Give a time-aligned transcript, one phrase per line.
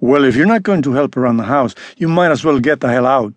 [0.00, 2.80] Well, if you're not going to help around the house, you might as well get
[2.80, 3.34] the hell out.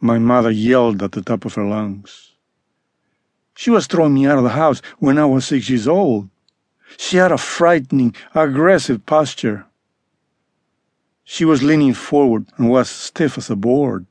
[0.00, 2.32] My mother yelled at the top of her lungs.
[3.56, 6.28] She was throwing me out of the house when I was six years old.
[6.98, 9.66] She had a frightening, aggressive posture.
[11.24, 14.06] She was leaning forward and was stiff as a board.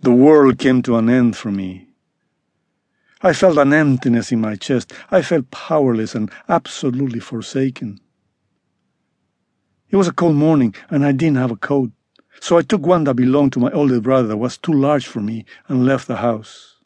[0.00, 1.88] The world came to an end for me.
[3.20, 4.92] I felt an emptiness in my chest.
[5.10, 8.00] I felt powerless and absolutely forsaken.
[9.92, 11.92] It was a cold morning and I didn't have a coat,
[12.40, 15.20] so I took one that belonged to my older brother that was too large for
[15.20, 16.76] me and left the house.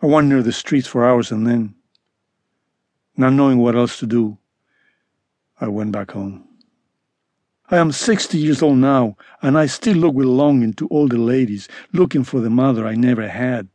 [0.00, 1.74] I wandered the streets for hours and then,
[3.18, 4.38] not knowing what else to do,
[5.60, 6.48] I went back home.
[7.70, 11.68] I am 60 years old now, and I still look with longing to older ladies
[11.92, 13.68] looking for the mother I never had.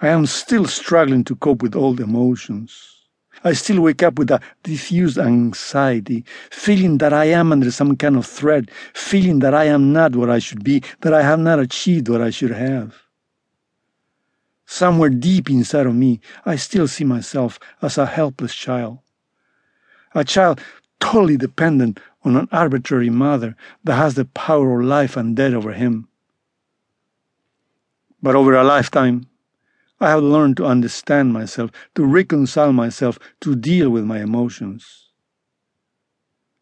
[0.00, 2.97] I am still struggling to cope with old emotions.
[3.44, 8.16] I still wake up with a diffused anxiety, feeling that I am under some kind
[8.16, 11.58] of threat, feeling that I am not what I should be, that I have not
[11.58, 12.94] achieved what I should have.
[14.66, 18.98] Somewhere deep inside of me, I still see myself as a helpless child.
[20.14, 20.60] A child
[21.00, 25.72] totally dependent on an arbitrary mother that has the power of life and death over
[25.72, 26.08] him.
[28.22, 29.26] But over a lifetime,
[30.00, 35.08] I have learned to understand myself, to reconcile myself, to deal with my emotions.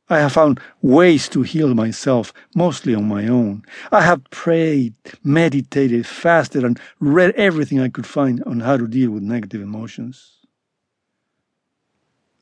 [0.08, 3.64] I have found ways to heal myself, mostly on my own.
[3.90, 9.10] I have prayed, meditated, fasted, and read everything I could find on how to deal
[9.10, 10.36] with negative emotions.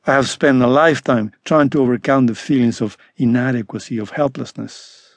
[0.05, 5.14] I have spent a lifetime trying to overcome the feelings of inadequacy, of helplessness.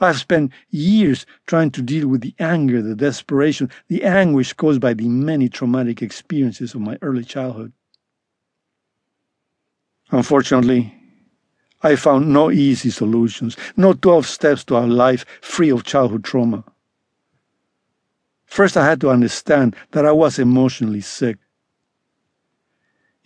[0.00, 4.94] I've spent years trying to deal with the anger, the desperation, the anguish caused by
[4.94, 7.72] the many traumatic experiences of my early childhood.
[10.10, 10.94] Unfortunately,
[11.82, 16.64] I found no easy solutions, no 12 steps to a life free of childhood trauma.
[18.46, 21.36] First, I had to understand that I was emotionally sick.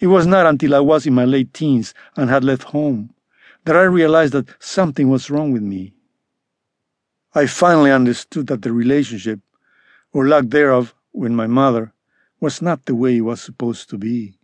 [0.00, 3.14] It was not until I was in my late teens and had left home
[3.64, 5.94] that I realized that something was wrong with me.
[7.34, 9.40] I finally understood that the relationship,
[10.12, 11.92] or lack thereof, with my mother
[12.40, 14.34] was not the way it was supposed to be.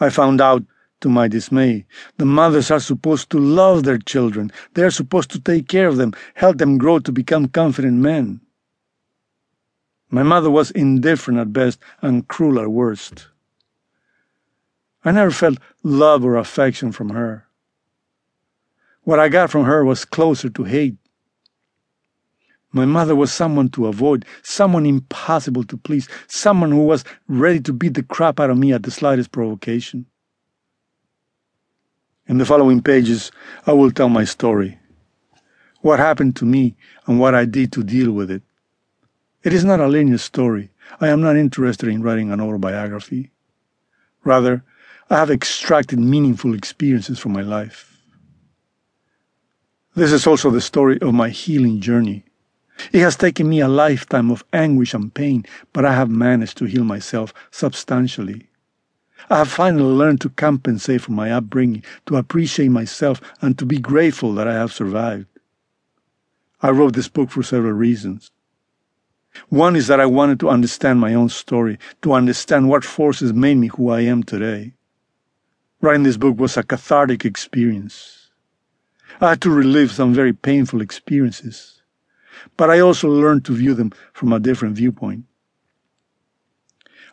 [0.00, 0.62] I found out,
[1.00, 1.84] to my dismay,
[2.16, 4.50] the mothers are supposed to love their children.
[4.72, 8.40] They are supposed to take care of them, help them grow to become confident men.
[10.08, 13.28] My mother was indifferent at best and cruel at worst.
[15.04, 17.46] I never felt love or affection from her.
[19.04, 20.96] What I got from her was closer to hate.
[22.72, 27.72] My mother was someone to avoid, someone impossible to please, someone who was ready to
[27.72, 30.06] beat the crap out of me at the slightest provocation.
[32.26, 33.30] In the following pages,
[33.66, 34.78] I will tell my story.
[35.82, 36.74] What happened to me
[37.06, 38.42] and what I did to deal with it.
[39.44, 40.70] It is not a linear story.
[41.00, 43.30] I am not interested in writing an autobiography.
[44.24, 44.64] Rather,
[45.10, 47.93] I have extracted meaningful experiences from my life.
[49.94, 52.24] This is also the story of my healing journey.
[52.92, 56.64] It has taken me a lifetime of anguish and pain, but I have managed to
[56.64, 58.48] heal myself substantially.
[59.30, 63.78] I have finally learned to compensate for my upbringing, to appreciate myself, and to be
[63.78, 65.26] grateful that I have survived.
[66.60, 68.32] I wrote this book for several reasons.
[69.48, 73.58] One is that I wanted to understand my own story, to understand what forces made
[73.58, 74.72] me who I am today.
[75.80, 78.23] Writing this book was a cathartic experience.
[79.20, 81.82] I had to relive some very painful experiences,
[82.56, 85.24] but I also learned to view them from a different viewpoint.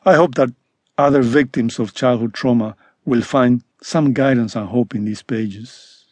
[0.03, 0.53] I hope that
[0.97, 2.75] other victims of childhood trauma
[3.05, 6.05] will find some guidance and hope in these pages.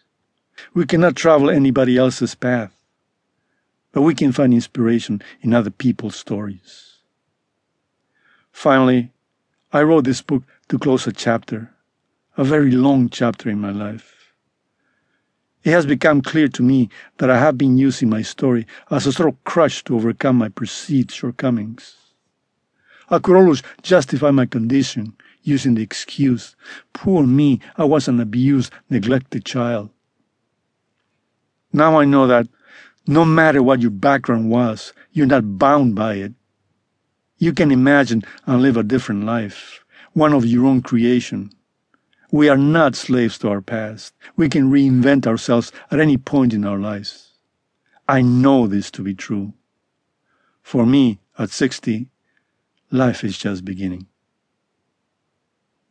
[0.74, 2.76] We cannot travel anybody else's path,
[3.92, 6.98] but we can find inspiration in other people's stories.
[8.52, 9.12] Finally,
[9.72, 11.74] I wrote this book to close a chapter,
[12.38, 14.19] a very long chapter in my life.
[15.64, 19.11] It has become clear to me that I have been using my story as a
[19.11, 21.96] sort of crutch to overcome my perceived shortcomings.
[23.09, 26.56] I could always justify my condition using the excuse,
[26.94, 29.90] poor me, I was an abused, neglected child.
[31.73, 32.47] Now I know that
[33.08, 36.34] no matter what your background was, you're not bound by it.
[37.38, 39.84] You can imagine and live a different life,
[40.14, 41.52] one of your own creation.
[42.31, 44.14] We are not slaves to our past.
[44.35, 47.31] We can reinvent ourselves at any point in our lives.
[48.08, 49.53] I know this to be true.
[50.61, 52.08] For me, at 60,
[52.91, 54.09] life is just beginning.